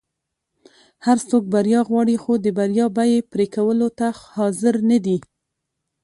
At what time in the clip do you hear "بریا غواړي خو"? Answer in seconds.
1.53-2.33